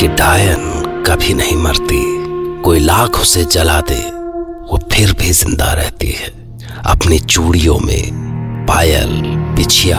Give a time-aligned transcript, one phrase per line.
[0.00, 2.00] कि डायन कभी नहीं मरती।
[2.62, 4.00] कोई लाख उसे जला दे,
[4.70, 6.28] वो फिर भी ज़िंदा रहती है।
[6.86, 9.10] अपनी चूड़ियों में, पायल,
[9.56, 9.98] बिछिया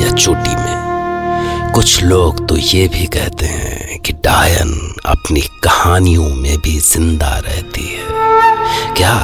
[0.00, 6.58] या चोटी में। कुछ लोग तो ये भी कहते हैं कि डायन अपनी कहानियों में
[6.58, 9.14] भी ज़िंदा रहती है। क्या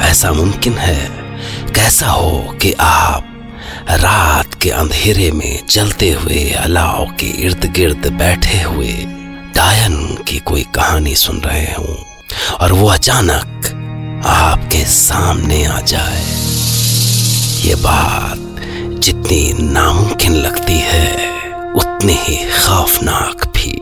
[0.00, 1.08] ऐसा मुमकिन है?
[1.74, 3.24] कैसा हो कि आप
[3.90, 9.17] रात के अंधेरे में जलते हुए अलाव के इर्द गिर्द बैठे हुए
[9.54, 11.96] डायन की कोई कहानी सुन रहे हों
[12.60, 16.24] और वो अचानक आपके सामने आ जाए।
[17.68, 18.38] ये बात
[18.98, 21.12] जितनी नामुमकिन लगती है,
[21.76, 23.72] उतनी ही खौफनाक भी।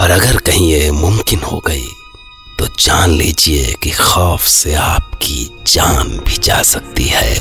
[0.00, 1.86] और अगर कहीं ये मुमकिन हो गई
[2.58, 7.40] तो जान लीजिए कि खौफ से आपकी जान भी जा सकती है।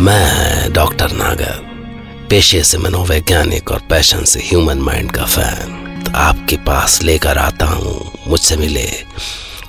[0.00, 1.73] मैं डॉक्टर नागर।
[2.34, 7.66] पेशे से मनोवैज्ञानिक और पैशन से ह्यूमन माइंड का फ़ैन तो आपके पास लेकर आता
[7.66, 8.86] हूँ, मुझसे मिले।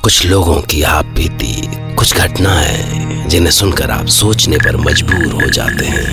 [0.02, 1.54] कुछ लोगों की आप बीती
[1.96, 6.10] कुछ घटनाएँ जिन्हें सुनकर आप सोचने पर मजबूर हो जाते हैं।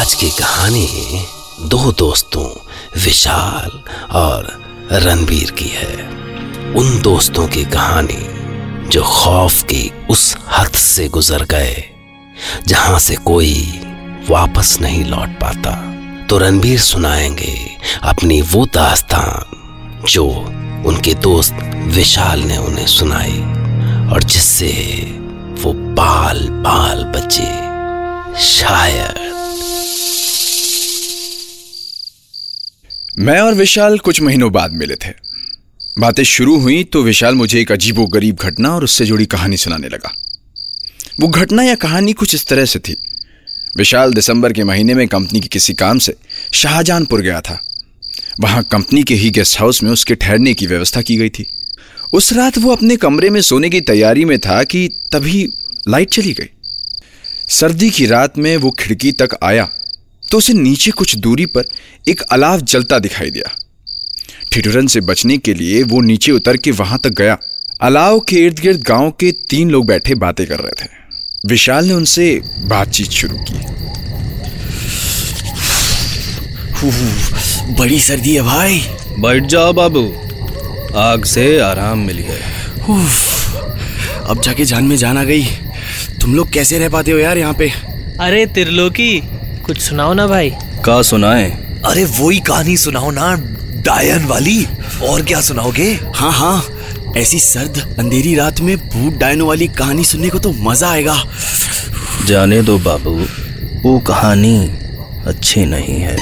[0.00, 1.24] आज की कहानी
[1.60, 2.50] दो दोस्तों,
[3.04, 4.60] विशाल और
[4.92, 6.17] रणबीर की है।
[6.76, 11.84] उन दोस्तों की कहानी जो खौफ की उस हद से गुजर गए,
[12.66, 13.80] जहाँ से कोई
[14.30, 15.72] वापस नहीं लौट पाता।
[16.26, 17.54] तो रणबीर सुनाएँगे
[18.02, 20.26] अपनी वो दास्तान जो
[20.86, 21.54] उनके दोस्त
[21.86, 23.40] विशाल ने उन्हें सुनाई
[24.12, 24.72] और जिससे
[25.62, 27.48] वो बाल बाल बचे।
[28.40, 29.26] शायद
[33.18, 35.27] मैं और विशाल कुछ महीनों बाद मिले थे।
[35.98, 39.88] बातें शुरू हुई तो विशाल मुझे एक अजीबो गरीब घटना और उससे जुड़ी कहानी सुनाने
[39.88, 40.12] लगा।
[41.20, 42.96] वो घटना या कहानी कुछ इस तरह से थी।
[43.76, 46.14] विशाल दिसंबर के महीने में कंपनी के किसी काम से
[46.52, 47.58] शाहजहानपुर गया था।
[48.40, 51.46] वहाँ कंपनी के ही गेस्ट हाउस में उसके ठहरने की व्यवस्था की गई थी।
[52.12, 55.46] उस रात वो अपने कमरे में सोने की तैयारी में था कि तभी
[55.88, 56.50] लाइट चली गई।
[57.50, 59.68] सर्दी की रात में वो खिड़की तक आया
[60.22, 61.64] तो उसे नीचे कुछ दूरी पर
[62.08, 63.56] एक अलाव जलता दिखाई दिया।
[64.52, 67.36] ठिठुरन से बचने के लिए वो नीचे उतर के वहाँ तक गया।
[67.80, 70.88] अलाव के इर्द गिर्द गाँव के तीन लोग बैठे बातें कर रहे थे।
[71.46, 73.58] विशाल ने उनसे बातचीत शुरू की।
[77.74, 78.80] बड़ी सर्दी है भाई।
[79.18, 80.02] बैठ जाओ बाबू
[80.96, 82.46] आग से आराम मिल गया
[84.30, 85.44] अब जाके जान में जान आ गई।
[86.20, 87.70] तुम लोग कैसे रह पाते हो यार यहाँ पे?
[88.20, 89.20] अरे तिरलोकी
[89.66, 90.50] कुछ सुनाओ ना भाई।
[90.84, 91.50] का सुनाए?
[91.84, 93.34] अरे वही कहानी सुनाओ ना
[93.88, 94.66] डायन वाली?
[95.02, 95.92] और क्या सुनाओगे?
[96.14, 100.90] हाँ हाँ। ऐसी सर्द अंधेरी रात में भूत डायनो वाली कहानी सुनने को तो मज़ा
[100.90, 101.14] आएगा।
[102.26, 103.14] जाने दो बाबू
[103.82, 104.56] वो कहानी
[105.26, 106.16] अच्छी नहीं है।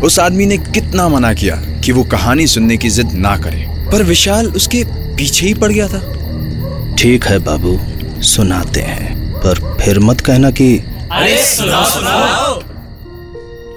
[0.00, 4.02] उस आदमी ने कितना मना किया कि वो कहानी सुनने की जिद ना करे पर
[4.02, 4.84] विशाल उसके
[5.16, 7.78] पीछे ही पड़ गया था। ठीक है बाबू
[8.26, 10.76] सुनाते हैं पर फिर मत कहना कि
[11.12, 12.60] अरे सुनाओ सुनाओ।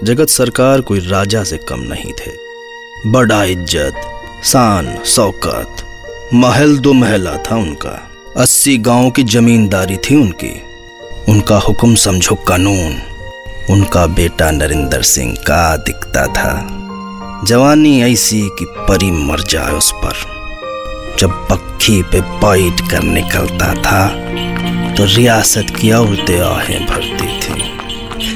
[0.03, 2.31] जगत सरकार कोई राजा से कम नहीं थे।
[3.07, 4.01] बड़ा इज़्ज़त,
[4.43, 5.83] शान, शौकत,
[6.33, 7.89] महल दो महला था उनका।
[8.37, 10.51] अस्सी गाँव की जमींदारी थी उनकी।
[11.31, 12.95] उनका हुक्म समझो कानून।
[13.69, 16.53] उनका बेटा नरेंद्र सिंह का दिखता था।
[17.47, 24.07] जवानी ऐसी कि परी मर जाए उस पर। जब पक्की पे बैठ कर निकलता था
[24.95, 27.40] तो रियासत की औरतें आहें भरती।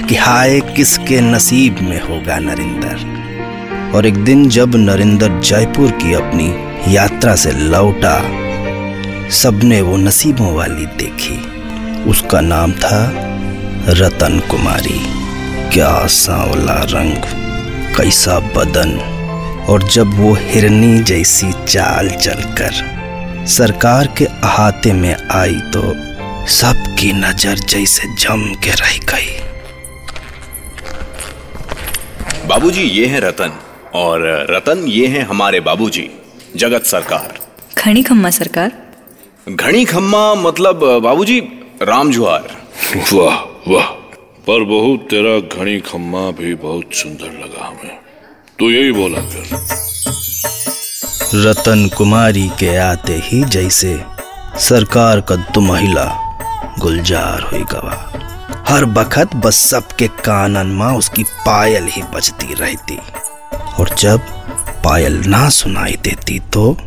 [0.05, 3.91] कि हाय, किसके नसीब में होगा नरिंदर?
[3.95, 6.47] और एक दिन जब नरिंदर जयपुर की अपनी
[6.95, 8.17] यात्रा से लौटा,
[9.31, 11.37] सबने वो नसीबों वाली देखी।
[12.09, 12.99] उसका नाम था
[13.89, 14.99] रतन कुमारी।
[15.73, 17.17] क्या सांवला रंग,
[17.97, 18.97] कैसा बदन,
[19.69, 25.81] और जब वो हिरनी जैसी चाल चलकर सरकार के अहाते में आई तो
[26.51, 29.33] सबकी नज़र जैसे जम के रह गई।
[32.55, 33.51] बाबूजी ये है रतन।
[33.95, 36.11] और रतन ये है हमारे बाबूजी
[36.55, 37.39] जगत सरकार।
[37.77, 38.71] खणी खम्मा सरकार?
[39.49, 41.39] घड़ी खम्मा मतलब बाबूजी
[41.81, 42.47] राम जुआर
[43.13, 43.35] वाह
[43.71, 43.85] वाह।
[44.47, 47.97] पर बहू तेरा घड़ी खम्मा भी बहुत सुंदर लगा हमें।
[48.59, 49.67] तू यही बोला कर।
[51.45, 54.01] रतन कुमारी के आते ही जैसे
[54.59, 56.07] सरकार का दो महिला
[56.79, 58.14] गुलजार हुई गवा
[58.67, 62.97] हर बखत बस सबके कानन माँ उसकी पायल ही बजती रहती।
[63.79, 64.19] और जब
[64.85, 66.77] पायल ना सुनाई देती तो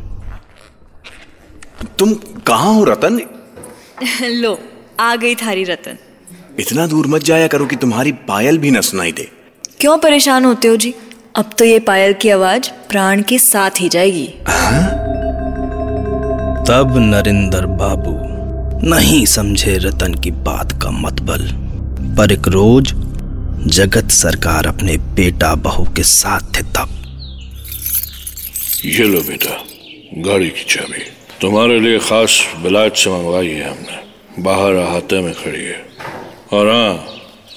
[1.99, 2.15] तुम
[2.47, 3.21] कहाँ हो रतन?
[4.23, 4.59] लो
[5.01, 5.99] आ गई थारी रतन।
[6.61, 9.29] इतना दूर मत जाया करो कि तुम्हारी पायल भी ना सुनाई दे।
[9.81, 10.95] क्यों परेशान होते हो जी?
[11.37, 14.27] अब तो ये पायल की आवाज़ प्राण के साथ ही जाएगी।
[16.69, 18.17] तब नरेंद्र बाबू
[18.89, 21.68] नहीं समझे रतन की बात का मतबल।
[22.17, 22.93] पर एक रोज
[23.67, 26.89] जगत सरकार अपने बेटा बहू के साथ थे तब।
[28.85, 29.65] ये लो बेटा,
[30.17, 30.99] गाड़ी की चाबी।
[31.41, 34.09] तुम्हारे लिए खास बिलाज से मंगवाई है हमने।
[34.43, 35.89] बाहर अहाते में खड़ी है।
[36.53, 37.07] और हाँ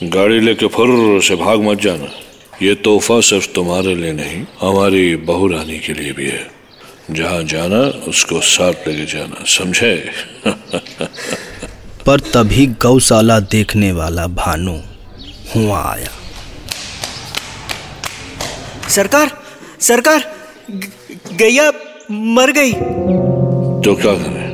[0.04, 2.08] गाड़ी लेके फुर से भाग मत जाना।
[2.62, 6.52] ये तोहफा सिर्फ़ तुम्हारे लिए नहीं, हमारी बहू रानी के लिए भी है।
[7.12, 10.12] जहाँ जाना, उसको साथ लेके जाना, समझे?
[12.06, 14.78] पर तभी गौशाला देखने वाला भानु
[15.56, 16.10] हुआ आया।
[18.90, 19.32] सरकार
[19.80, 20.32] सरकार
[21.34, 21.72] गैया
[22.12, 22.74] मर गई।
[23.82, 24.52] तो क्या करें?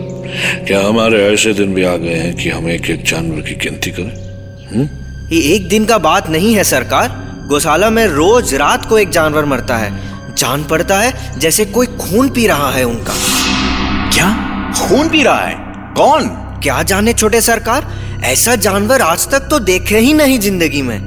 [0.65, 3.91] क्या हमारे ऐसे दिन भी आ गए हैं कि हम एक एक जानवर की गिनती
[3.91, 4.27] करें?
[4.75, 4.89] हुँ?
[5.31, 7.09] ये एक दिन का बात नहीं है सरकार।
[7.49, 12.29] गौशाला में रोज रात को एक जानवर मरता है। जान पड़ता है जैसे कोई खून
[12.29, 13.13] पी रहा है उनका।
[14.13, 14.29] क्या?
[14.87, 15.55] खून पी रहा है?
[15.93, 16.46] कौन?
[16.67, 17.85] क्या जाने छोटे सरकार?
[18.23, 20.99] ऐसा जानवर आज तक तो देखे ही नहीं ज़िंदगी में।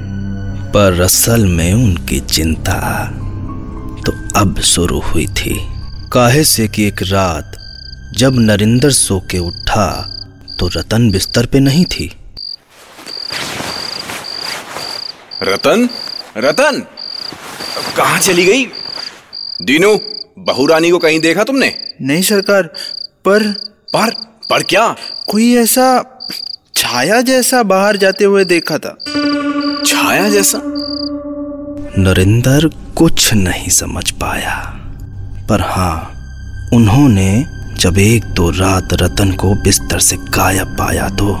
[0.73, 2.77] पर असल में उनकी चिंता
[4.05, 5.53] तो अब शुरू हुई थी।
[6.13, 7.51] काहे से कि एक रात
[8.17, 9.85] जब नरेंद्र सो के उठा
[10.59, 12.09] तो रतन बिस्तर पे नहीं थी।
[15.43, 15.87] रतन?
[16.37, 16.81] रतन!
[17.97, 18.65] कहा चली गई?
[19.61, 19.95] दीनू
[20.39, 21.73] बहू रानी को कहीं देखा तुमने?
[22.01, 22.73] नहीं सरकार
[23.25, 23.49] पर
[23.95, 24.87] पर पर क्या
[25.29, 25.87] कोई ऐसा
[26.75, 28.95] छाया जैसा बाहर जाते हुए देखा था?
[29.85, 30.61] छाया जैसा?
[31.97, 34.55] नरेंद्र कुछ नहीं समझ पाया।
[35.49, 37.45] पर हाँ उन्होंने
[37.79, 41.33] जब एक दो रात रतन को बिस्तर से गायब पाया तो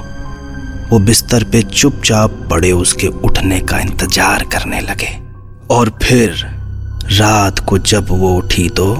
[0.89, 5.11] वो बिस्तर पे चुपचाप पड़े उसके उठने का इंतज़ार करने लगे।
[5.71, 6.29] और फिर
[7.11, 8.93] रात को जब वो उठी तो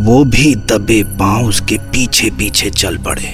[0.00, 3.28] वो भी दबे पाँव उसके पीछे पीछे चल पड़े।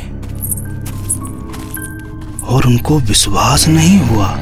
[2.47, 4.35] और उनको विश्वास नहीं हुआ।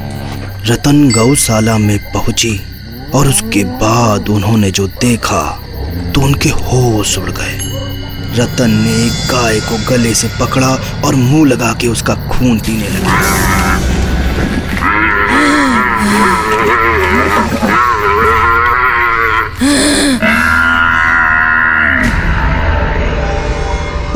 [0.67, 2.61] रतन गौशाला में पहुँची
[3.15, 5.43] और उसके बाद उन्होंने जो देखा
[6.15, 7.59] तो उनके होश उड़ गए।
[8.37, 10.75] रतन ने एक गाय को गले से पकड़ा
[11.05, 13.64] और मुँह लगा के उसका खून पीने लगा।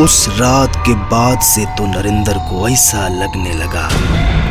[0.00, 3.88] उस रात के बाद से तो नरेंद्र को ऐसा लगने लगा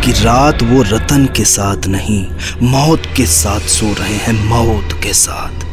[0.01, 2.25] कि रात वो रतन के साथ नहीं
[2.63, 5.63] मौत के साथ सो रहे हैं मौत के साथ।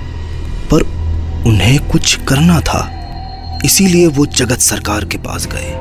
[0.71, 0.83] पर
[1.49, 2.83] उन्हें कुछ करना था
[3.65, 5.75] इसीलिए वो जगत सरकार के पास गए।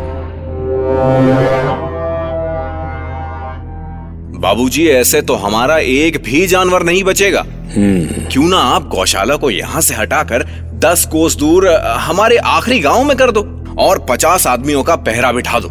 [4.39, 7.43] बाबूजी ऐसे तो हमारा एक भी जानवर नहीं बचेगा।
[7.77, 10.43] क्यों ना आप गौशाला को यहाँ से हटाकर
[10.83, 11.69] दस कोस दूर
[12.01, 13.49] हमारे आखिरी गाँव में कर दो।
[13.79, 15.69] और पचास आदमियों का पहरा बिठा दो।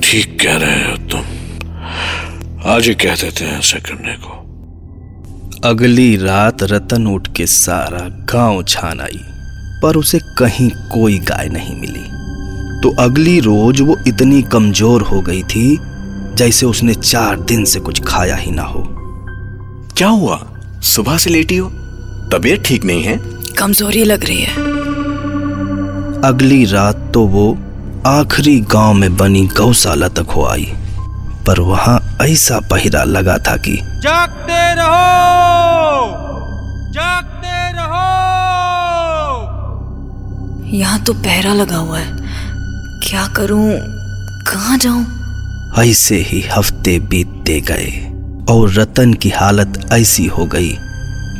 [0.00, 4.38] ठीक कह रहे हो तुम। आज ही कह देते हैं ऐसा करने को।
[5.68, 9.20] अगली रात रतन उठ के सारा गाँव छान आई
[9.82, 12.04] पर उसे कहीं कोई गाय नहीं मिली।
[12.82, 15.78] तो अगली रोज वो इतनी कमज़ोर हो गई थी
[16.36, 18.84] जैसे उसने चार दिन से कुछ खाया ही ना हो।
[19.96, 20.38] क्या हुआ?
[20.84, 21.68] सुबह से लेटी हो?
[22.32, 23.16] तबीयत ठीक नहीं है?
[23.58, 24.69] कमज़ोरी लग रही है।
[26.24, 27.58] अगली रात तो वो
[28.06, 30.64] आखिरी गाँव में बनी गौशाला तक हो आई।
[31.46, 36.06] पर वहाँ ऐसा पहरा लगा था कि जागते रहो!
[36.92, 38.04] जागते रहो!
[40.76, 42.16] यहाँ तो पहरा लगा हुआ है।
[43.08, 43.70] क्या करूँ?
[44.46, 45.06] कहाँ जाऊँ?
[45.78, 47.90] ऐसे ही हफ़्ते बीतते गए
[48.52, 50.72] और रतन की हालत ऐसी हो गई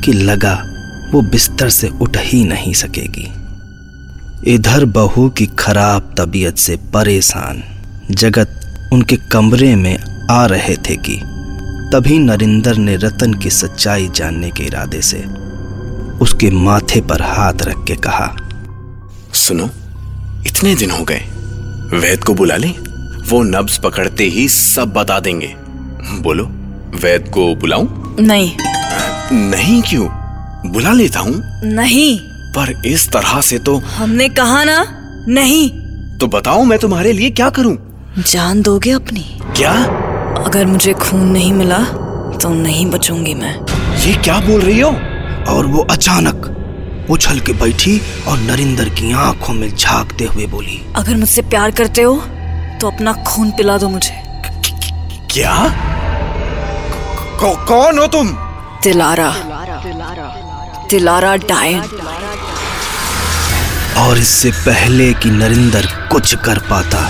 [0.04, 0.54] कि लगा
[1.12, 3.28] वो बिस्तर से उठ ही नहीं सकेगी।
[4.48, 7.62] इधर बहू की खराब तबीयत से परेशान।
[8.10, 8.60] जगत
[8.92, 11.20] उनके कमरे में आ रहे थे कि
[11.92, 15.24] तभी नरिंदर ने रतन की सच्चाई जानने के इरादे से
[16.18, 18.36] उसके माथे पर हाथ रख के कहा
[19.34, 19.70] सुनो
[20.46, 21.20] इतने दिन हो गए।
[21.98, 22.68] वैद को बुला ले।
[23.28, 25.54] वो नब्ज पकड़ते ही सब बता देंगे।
[26.20, 26.44] बोलो
[27.02, 27.88] वैद को बुलाऊं?
[28.20, 28.56] नहीं।
[29.32, 30.08] नहीं क्यों?
[30.70, 34.84] बुला लेता हूँ। नहीं। पर इस तरह से तो हमने कहा ना
[35.28, 35.68] नहीं।
[36.18, 37.76] तो बताओ मैं तुम्हारे लिए क्या करूँ?
[38.28, 39.24] जान दोगे अपनी?
[39.56, 39.72] क्या?
[40.40, 41.78] अगर मुझे खून नहीं मिला
[42.36, 43.54] तो नहीं बचूँगी मैं।
[44.00, 44.90] ये क्या बोल रही हो?
[45.48, 46.46] और वो अचानक
[47.10, 52.02] उछल के बैठी और नरिंदर की आँखों में झांकते हुए बोली। अगर मुझसे प्यार करते
[52.02, 52.16] हो
[52.80, 54.22] तो अपना खून पिला दो मुझे।
[55.32, 55.56] क्या?
[57.42, 58.28] कौन हो तुम?
[58.82, 59.30] तिलारा।
[60.90, 61.82] तिलारा डायन
[63.98, 67.02] और इससे पहले कि नरिंदर कुछ कर पाता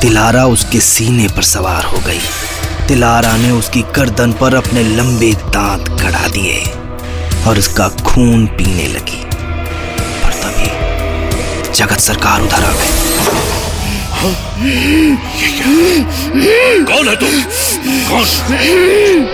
[0.00, 2.20] तिलारा उसके सीने पर सवार हो गई।
[2.88, 6.58] तिलारा ने उसकी गर्दन पर अपने लंबे दांत गड़ा दिए
[7.46, 9.22] और उसका खून पीने लगी।
[10.22, 12.90] पर तभी जगत सरकार उधर आ गए
[16.84, 17.42] कौन है तुम
[18.08, 18.26] कौन?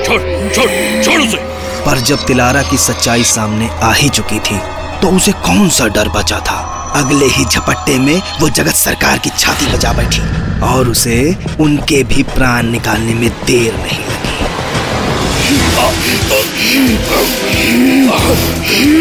[0.05, 0.21] छोड़
[0.55, 0.71] छोड़
[1.05, 1.58] छोड़ उसे।
[1.89, 4.59] पर जब तिलारा की सच्चाई सामने आ ही चुकी थी
[5.03, 6.57] तो उसे कौन सा डर बचा था?
[6.95, 10.21] अगले ही झपट्टे में वो जगत सरकार की छाती बजा बैठी
[10.61, 14.29] और उसे उनके भी प्राण निकालने में देर नहीं लगी।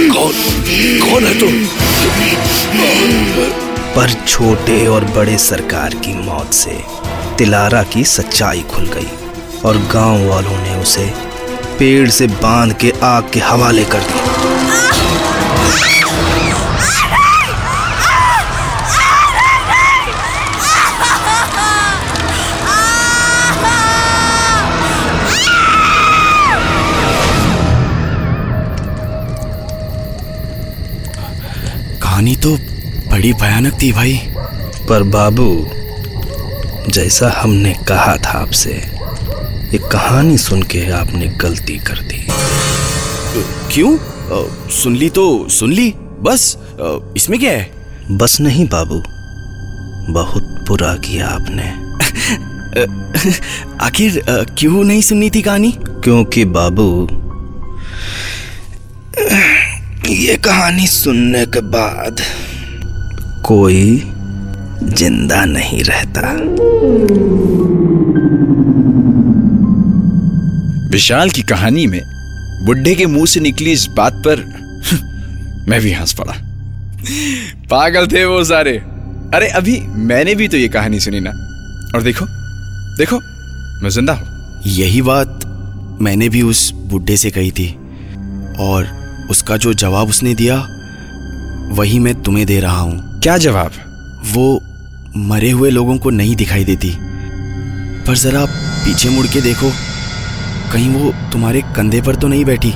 [0.10, 0.34] कौन?
[1.10, 1.66] कौन है तुम?
[3.96, 6.84] पर छोटे और बड़े सरकार की मौत से
[7.38, 9.12] तिलारा की सच्चाई खुल गई
[9.66, 11.27] और गाँव वालों ने उसे
[11.80, 14.26] पेड़ से बाँध के आग के हवाले कर दिया।
[32.04, 32.58] कहानी तो
[33.12, 34.22] बड़ी भयानक थी भाई।
[34.90, 35.50] पर बाबू,
[36.90, 38.97] जैसा हमने कहा था आपसे
[39.68, 42.26] ये कहानी सुन के आपने गलती कर दी।
[43.74, 43.98] क्यों?
[44.72, 46.58] सुन ली तो सुन ली। बस
[47.18, 47.70] इसमें क्या है?
[48.12, 49.02] बस नहीं बाबू
[50.14, 51.66] बहुत बुरा किया आपने।
[53.86, 55.72] आखिर क्यों नहीं सुननी थी कहानी?
[56.04, 56.88] क्योंकि बाबू
[60.10, 62.22] ये कहानी सुनने के बाद
[63.46, 63.84] कोई
[64.84, 66.22] ज़िंदा नहीं रहता।
[70.98, 72.02] विशाल की कहानी में
[72.66, 74.40] बुढ़े के मुँह से निकली इस बात पर
[75.70, 76.34] मैं भी हंस पड़ा।
[77.70, 78.72] पागल थे वो सारे।
[79.34, 81.30] अरे अभी मैंने भी तो ये कहानी सुनी ना।
[81.96, 82.26] और देखो
[82.98, 83.20] देखो
[83.84, 85.46] मैं ज़िंदा हूँ। यही बात
[86.02, 87.70] मैंने भी उस बुढ़े से कही थी।
[88.60, 88.88] और
[89.32, 90.58] उसका जो जवाब उसने दिया
[91.72, 93.72] वही मैं तुम्हें दे रहा हूँ। क्या जवाब?
[94.26, 94.62] वो
[95.18, 96.96] मरे हुए लोगों को नहीं दिखाई देती।
[98.08, 98.46] पर जरा
[98.86, 99.72] पीछे मुड़ के देखो।
[100.72, 102.72] कहीं वो तुम्हारे कंधे पर तो नहीं बैठी?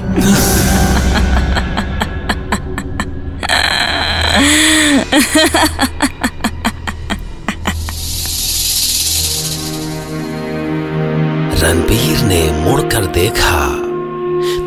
[11.62, 13.58] रणबीर ने मुड़कर देखा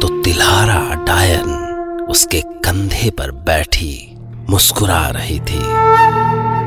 [0.01, 1.49] तो तिलारा डायन
[2.11, 3.95] उसके कंधे पर बैठी,
[4.51, 5.63] मुस्कुरा रही थी।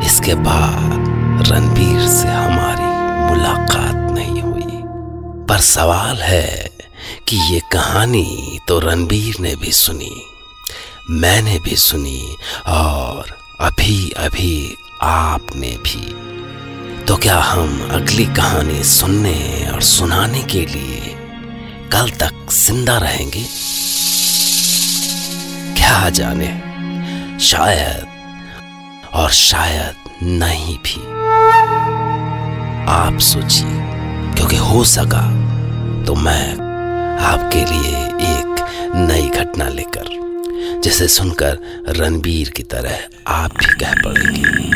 [0.08, 2.90] इसके बाद रणबीर से हमारी
[3.30, 3.97] मुलाकात
[5.50, 6.70] पर सवाल है
[7.28, 10.12] कि ये कहानी तो रणबीर ने भी सुनी,
[11.12, 12.36] मैंने भी सुनी
[12.68, 21.16] और अभी अभी आपने भी। तो क्या हम अगली कहानी सुनने और सुनाने के लिए
[21.92, 23.46] कल तक ज़िंदा रहेंगे?
[25.78, 26.52] क्या जाने,
[27.40, 28.06] शायद
[29.14, 31.02] और शायद नहीं भी।
[32.92, 33.87] आप सोचिए।
[34.38, 35.22] क्योंकि हो सका
[36.06, 36.58] तो मैं
[37.20, 38.66] आपके लिए एक
[38.96, 40.18] नई घटना लेकर
[40.84, 44.68] जिसे सुनकर रणबीर की तरह आप भी कह पड़ेंगे।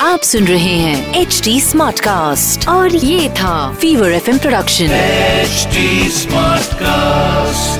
[0.00, 4.88] आप सुन रहे हैं एच डी स्मार्ट कास्ट और ये था fever F production
[6.10, 7.73] smart cast